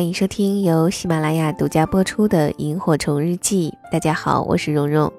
[0.00, 3.70] 欢迎收听由喜马拉雅独家播出的《萤火虫日记》。
[3.92, 5.12] 大家好，我是蓉蓉。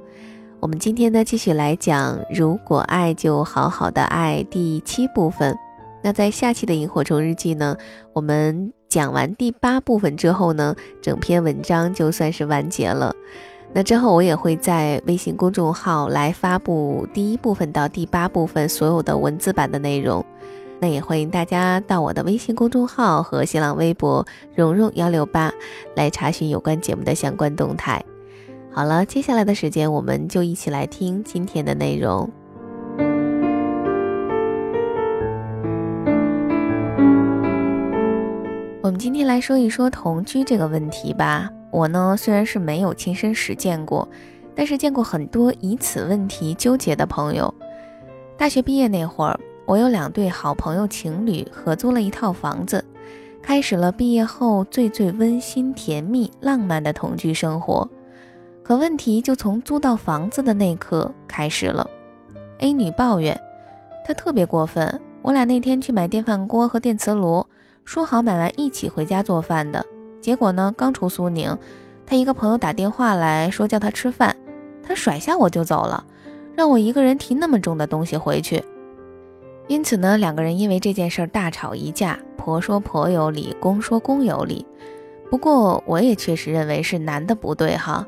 [0.59, 5.55] 我们今天呢，继续来讲“如果爱就好好的爱”第七部分。
[6.01, 7.77] 那在下期的《萤火虫日记》呢，
[8.11, 13.15] 我们讲完第八部分之后呢，整篇文章就算是完结了。
[13.73, 20.25] 那之后我也会在微信公众号来发布第一部分到第八部分所有的文字版的内容。
[20.81, 25.53] 那也欢迎大家到我的微信公众号和新浪微博“蓉蓉幺六八”
[25.95, 28.03] 来查询有关节目的相关动态。
[28.71, 32.27] 好了，接下来的时间我们就一起来听今天的内容。
[38.81, 41.47] 我们今天来说一说同居这个问题吧。
[41.69, 44.09] 我呢虽然是没有亲身实践过，
[44.55, 47.53] 但是见过很多以此问题纠结的朋友。
[48.35, 49.39] 大学毕业那会儿。
[49.71, 52.83] 我有两对好朋友情侣合租了一套房子，
[53.41, 57.89] 开始了毕业后最最温馨、甜蜜、浪漫的同居生活。
[58.63, 61.89] 可问题就从租到房子的那刻开始了。
[62.59, 63.39] A 女抱怨，
[64.05, 64.99] 她特别过分。
[65.21, 67.47] 我俩那天去买电饭锅和电磁炉，
[67.85, 69.85] 说好买完一起回家做饭的。
[70.19, 71.57] 结果呢，刚出苏宁，
[72.05, 74.35] 她一个朋友打电话来说叫她吃饭，
[74.83, 76.03] 她甩下我就走了，
[76.57, 78.61] 让我一个人提那么重的东西回去。
[79.67, 84.65] 因此呢，两个人因为这件事儿大吵一架，婆说婆有理，公说公有理。
[85.29, 88.05] 不过我也确实认为是男的不对哈。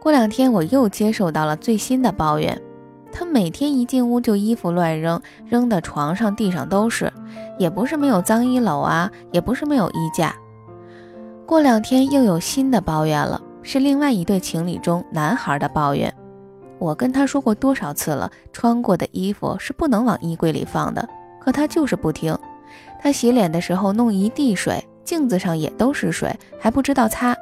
[0.00, 2.60] 过两天我又接受到了最新的抱怨，
[3.10, 7.10] 他每天一进屋就衣服乱扔，扔的床上地上都是，
[7.58, 10.34] 也不是没有脏衣篓啊，也不是没有衣架。
[11.46, 16.12] 过两天又有新的抱怨了，是另外一对情侣中男孩的抱怨。
[16.82, 21.08] 我跟他说过多少次了，穿过的衣服是不能往衣柜里放的，
[21.40, 22.36] 可他就是不听。
[23.00, 27.36] 他洗脸的时候弄一地水，镜子上也都是水，还不知道擦。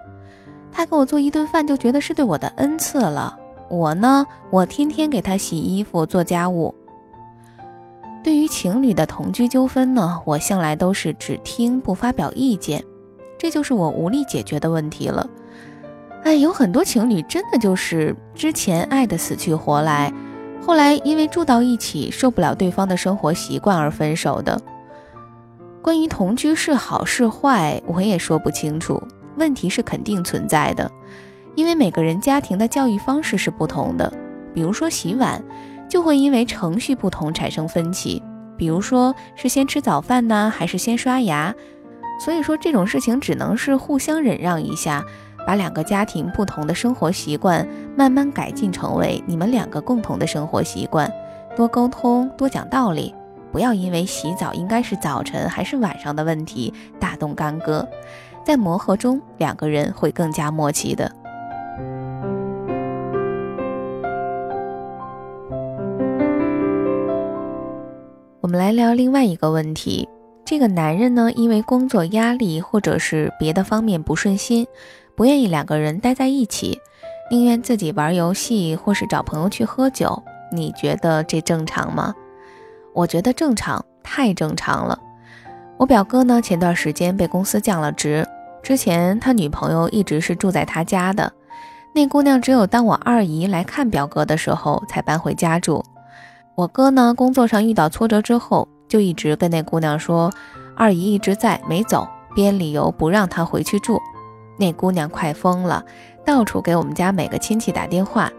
[0.70, 3.34] 他给我做一顿饭就觉得是对我的恩赐了。
[3.70, 6.74] 我呢，我天天给他洗衣服做家务。
[8.22, 12.84] 对于情侣的同居纠纷呢，我向来都是只听不发表意见，
[13.38, 15.26] 这就是我无力解决的问题了。
[16.22, 20.12] 哎，有很多情侣真的就是之前爱得死去活来，
[20.64, 24.60] 后来因为住到一起受不了对方的生活习惯而分手的。
[25.82, 29.02] 关于同居是好是坏，我也说不清楚。
[29.36, 30.90] 问题是肯定存在的，
[31.54, 34.12] 因为每个人家庭的教育方式是不同的。
[34.52, 35.42] 比如说洗碗，
[35.88, 38.22] 就会因为程序不同产生分歧。
[38.58, 41.54] 比如说是先吃早饭呢，还是先刷牙？
[42.22, 45.02] 所以说这种事情只能是互相忍让一下。
[45.46, 51.10] 把两个家庭不同的生活习惯慢慢改进，成为你们两个共同的生活习惯。
[51.56, 53.14] 多沟通，多讲道理，
[53.50, 57.86] 不要因为洗澡应该是早晨还是晚上的问题大动干戈。
[58.44, 61.10] 在磨合中，两个人会更加默契的。
[68.40, 70.08] 我们来聊另外一个问题：
[70.44, 74.66] 这个男人呢，因为工作压力或者是别的方面不顺心。
[75.20, 76.80] 不愿意两个人待在一起，
[77.30, 80.22] 宁愿自己玩游戏或是找朋友去喝酒。
[80.50, 82.14] 你觉得这正常吗？
[82.94, 84.98] 我觉得正常，太正常了。
[85.76, 88.26] 我表哥呢，前段时间被公司降了职，
[88.62, 91.30] 之前他女朋友一直是住在他家的。
[91.94, 95.84] 那姑娘只有当我二姨来看表哥的时候才搬回家住。
[96.54, 100.32] 我哥呢，工作上遇到挫折之后，就一直跟那姑娘说，
[100.74, 104.00] 二姨一直在没走，编理由不让她回去住。
[104.60, 105.82] 那姑娘快疯了，
[106.24, 108.30] 到处给我们家每个亲戚打电话，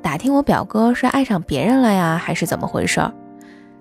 [0.00, 3.12] 打听我表哥是爱上别人了呀，还是怎么回事儿。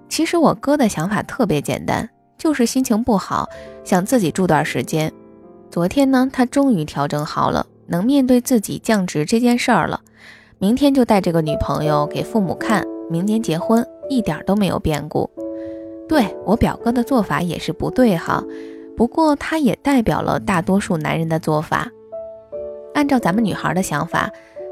[0.10, 3.50] 其实我哥的想法特别简单，就是心情不好，
[3.86, 5.12] 想自己住段时间。
[5.72, 10.02] 昨天呢，他终于调整好了，能面对自己降职这件事儿了。
[10.58, 15.30] 明天就带这个女朋友给父母看，明年结婚，一点都没有变故。
[16.08, 18.44] 对我表哥的做法也是不对哈，
[18.96, 21.90] 不过他也代表了大多数男人的做法。
[22.94, 24.30] 按照咱们女孩的想法，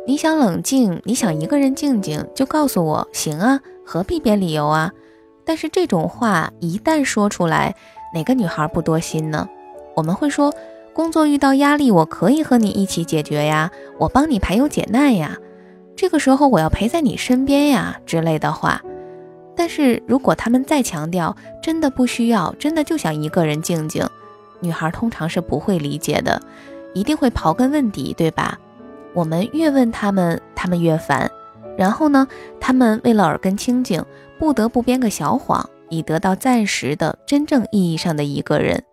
[0.07, 4.91] 你想冷静，你想一个人静静，就告诉我行啊，何必编理由啊？
[5.45, 7.75] 但是这种话一旦说出来，
[8.13, 9.47] 哪个女孩不多心呢？
[9.95, 10.53] 我们会说，
[10.93, 15.37] 工作遇到压力，我可以和你一起解决呀，我帮你排忧解难呀。
[15.95, 18.81] 这个时候我要陪在你身边呀之类的话，
[19.55, 24.07] 但是如果他们再强调真的不需要，真的就想一个人静静，
[24.59, 26.41] 女孩通常是不会理解的，
[26.93, 28.59] 一定会刨根问底，对吧？
[29.13, 31.29] 我们越问他们，他们越烦，
[31.77, 32.27] 然后呢，
[32.59, 34.03] 他们为了耳根清净，
[34.39, 38.83] 不得不编个小谎，以得到暂时的真正意义上的一个人。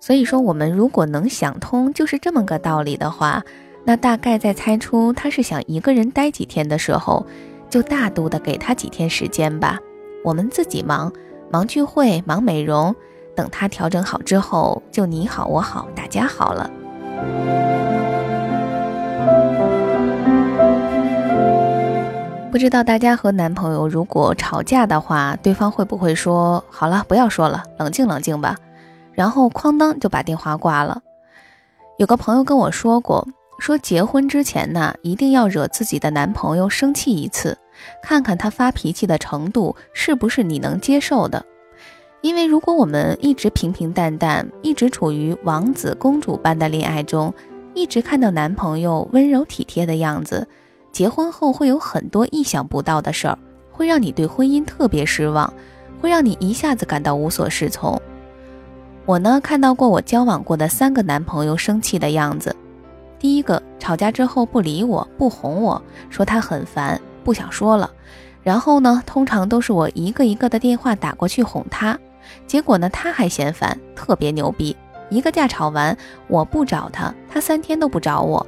[0.00, 3.42] 所以说，我们如果能想通就是这么个道理的话。
[3.86, 7.26] 那大概在猜出他是想一个人待几天的时候，
[7.74, 9.80] 就大度的给他几天时间吧。
[10.22, 11.12] 我们自己忙，
[11.50, 12.94] 忙聚会，忙美容。
[13.34, 16.70] 等他调整好之后，就你好我好大家好了。
[22.52, 28.54] 不知道大家和男朋友如果吵架的话，对方会不会说好了，不要说了，冷静冷静吧，
[29.14, 31.02] 然后哐当就把电话挂了？
[31.98, 33.26] 有个朋友跟我说过。
[33.58, 37.56] 说结婚之前呢，一定要惹自己的男朋友生气一次，
[38.02, 41.44] 看看他发脾气的程度是不是你能接受的。
[42.20, 47.32] 因为如果我们一直平平淡淡，一直处于王子公主般的恋爱中，
[47.74, 50.46] 一直看到男朋友温柔体贴的样子，
[50.90, 53.38] 结婚后会有很多意想不到的事儿，
[53.70, 55.52] 会让你对婚姻特别失望，
[56.00, 58.00] 会让你一下子感到无所适从。
[59.04, 62.56] 我呢，看到过我交往过的三个男朋友生气的样子。
[63.18, 67.90] 第一个吵架之后不理我不哄我说他很烦不想说了，
[68.42, 71.98] 然后呢，通常都是我一个一个的电话打过去哄他，
[72.46, 74.76] 结果呢他还嫌烦，特别牛逼。
[75.10, 75.96] 一个架吵完
[76.28, 78.46] 我不找他，他三天都不找我。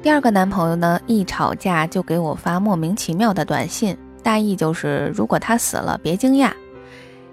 [0.00, 6.52] 第二个男朋友呢，一吵架就给我发莫名其妙的短信，大意就是如果他死了别惊讶。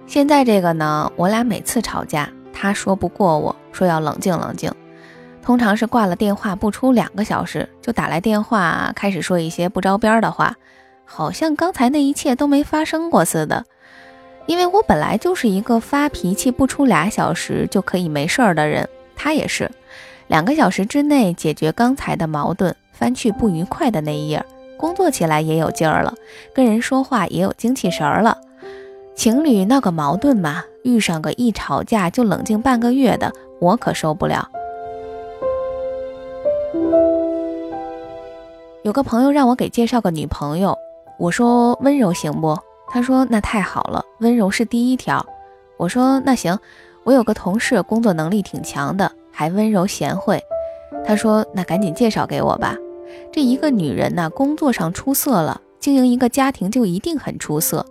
[0.08, 4.72] 现在这个呢，我俩每次吵架，他说不过我，说要冷静冷静。
[5.46, 10.56] 通常是挂了电话不出两个小时就打来电话，开始说一些不着边的话，
[11.06, 13.64] 好像刚才那一切都没发生过似的。
[14.48, 19.70] 因为我本来就是一个发脾气不出俩小时就可以没事儿的人，他也是，
[20.28, 24.44] 两个小时之内解决刚才的矛盾，翻去不愉快的那一页，
[24.78, 26.12] 工作起来也有劲儿了，
[26.56, 28.36] 跟人说话也有精气神儿了。
[29.16, 34.50] 情侣闹个矛盾嘛，遇上个一吵架就冷静半个月的，我可受不了。
[38.86, 40.78] 有个朋友让我给介绍个女朋友，
[41.18, 42.56] 我说温柔行不？
[42.88, 45.26] 他说那太好了，温柔是第一条。
[45.76, 46.56] 我说那行，
[47.04, 50.40] 我有个同事工作能力挺强的，还温柔贤惠。
[51.04, 52.76] 他说那赶紧介绍给我吧。
[53.34, 57.84] 这一个女人呢，工作上出色了，经营一个家庭就一定很出色。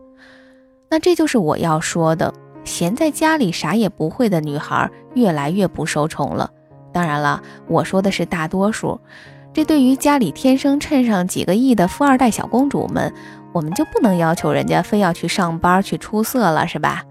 [0.88, 2.32] 那这就是我要说的，
[2.62, 6.48] 闲在家里啥也不会的女孩越来越不受宠了。
[6.92, 9.00] 当然了，我说的是大多数。
[9.54, 13.14] 这对于家里天生趁上几个亿的富二代小公主们，
[13.52, 17.04] 我们就不能要求人家非要去上班去出色了，是吧？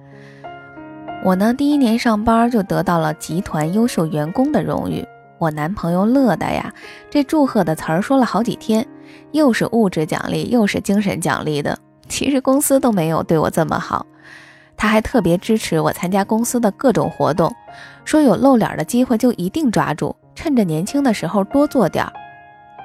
[1.23, 5.07] 我呢，第一年上班就得到了集团优秀员工的荣誉，
[5.37, 6.73] 我男朋友乐的呀，
[7.09, 8.85] 这祝贺的词儿说了好几天，
[9.31, 11.79] 又是物质奖励，又是精神奖励的。
[12.09, 14.05] 其实公司都没有对我这么好，
[14.75, 17.55] 他还特别支持我参加公司的各种活动，
[18.03, 22.11] 说有露脸的机会就一定抓住，趁着年轻的时候多做点儿。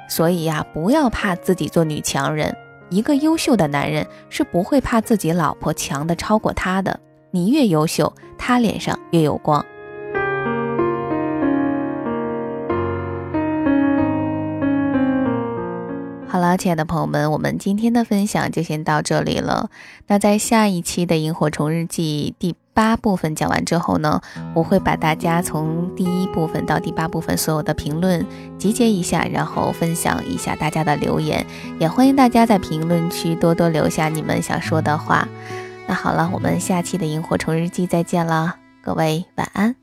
[0.09, 2.57] 所以呀，不要怕自己做女强人。
[2.91, 6.99] 一个优秀的男人是不会怕自己老婆强的超过他的。
[7.31, 9.63] 你越优秀，他脸上越有光。
[16.27, 19.71] 好了，亲爱的朋友们，我们今天的分享就先到这里了。
[20.07, 24.21] 那在下一期的《萤火虫日记》第八部分讲完之后呢，
[24.55, 28.25] 我会把大家从第一部分到第八部分所有的评论
[28.57, 31.45] 集结一下，然后分享一下大家的留言。
[31.81, 35.27] 也欢迎大家在评论区多多留下你们想说的话。
[35.89, 39.75] 那好了，我们下期的《萤火虫日记》再见了，各位晚安。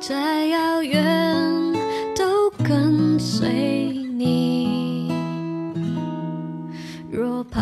[0.00, 1.02] 再遥远
[2.16, 3.75] 都跟随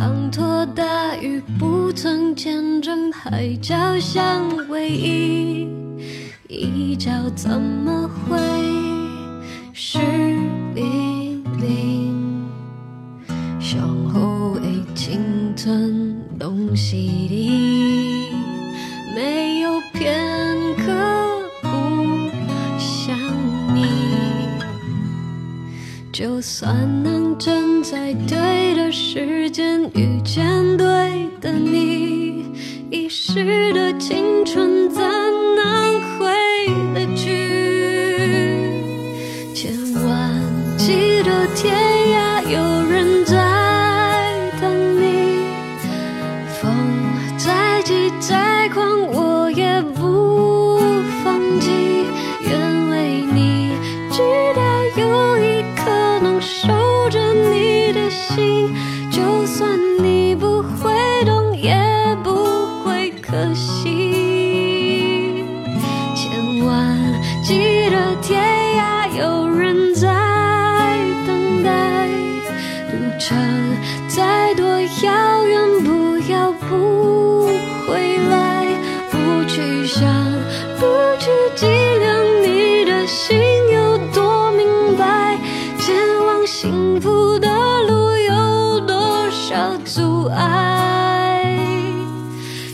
[0.05, 2.35] 滂沱大雨不曾。
[2.35, 5.67] 见证海角相偎依，
[6.49, 8.37] 一角怎么会
[9.73, 9.99] 湿
[10.75, 12.45] 淋淋？
[13.59, 14.61] 向后为
[14.95, 16.97] 青春东西
[17.31, 18.29] 里，
[19.15, 20.13] 没有片
[20.77, 20.93] 刻
[21.63, 21.69] 不
[22.79, 23.17] 想
[23.75, 23.87] 你。
[26.13, 32.45] 就算能站在对的时间遇见对的你，
[32.91, 35.03] 遗失的青春怎
[35.55, 36.33] 能回
[36.95, 37.31] 得去？
[39.55, 39.73] 千
[40.07, 40.33] 万
[40.79, 41.75] 记得天
[42.09, 42.59] 涯有
[42.91, 43.35] 人在
[44.61, 45.45] 等你，
[46.61, 46.73] 风
[47.37, 50.79] 再急再狂我也不
[51.23, 51.71] 放弃，
[52.49, 53.73] 愿为你。
[54.11, 54.23] 直
[54.55, 54.63] 到
[54.97, 56.69] 有一颗能守
[57.11, 57.75] 着你。
[57.93, 58.75] 的心，
[59.15, 60.91] 就算你不会
[61.25, 61.73] 懂，也
[62.25, 62.35] 不
[62.83, 65.45] 会可惜。
[66.17, 66.99] 千万
[67.45, 68.43] 记得天
[68.77, 70.09] 涯有人在
[71.29, 72.09] 等待，
[72.91, 73.39] 路程
[74.09, 74.67] 再多
[75.05, 77.47] 遥远，不要不
[77.87, 78.67] 回来，
[79.13, 80.03] 不去想，
[80.81, 80.87] 不
[81.21, 81.67] 去计
[90.29, 91.59] 爱。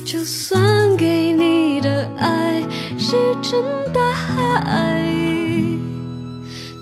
[0.04, 2.62] 就算给你的爱
[2.98, 5.06] 石沉大海，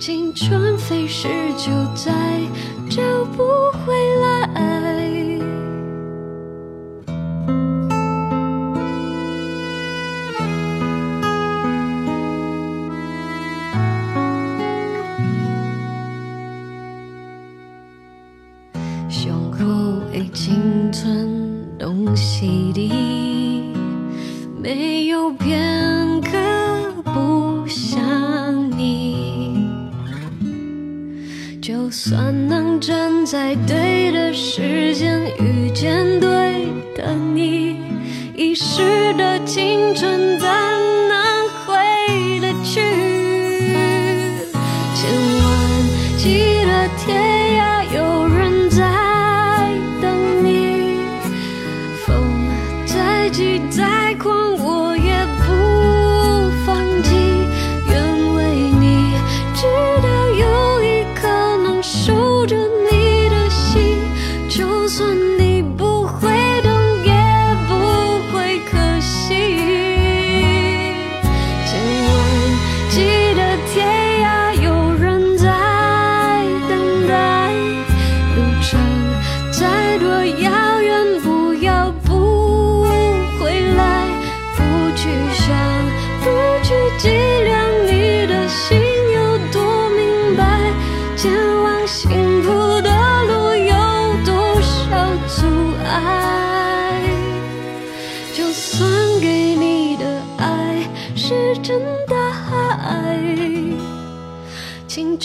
[0.00, 2.12] 青春飞逝就再
[2.88, 3.02] 找
[3.36, 3.42] 不
[3.84, 4.37] 回来。
[33.68, 36.28] 对的时间遇见对
[36.96, 37.76] 的你，
[38.34, 40.37] 遗失的青春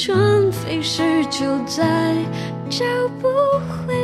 [0.05, 2.13] 春飞逝就再
[2.69, 2.83] 找
[3.21, 3.29] 不
[3.69, 4.02] 回